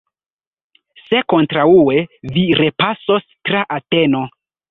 Se 1.09 1.19
kontraŭe, 1.33 1.99
vi 2.37 2.45
repasos 2.61 3.27
tra 3.49 3.65
Ateno! 3.79 4.27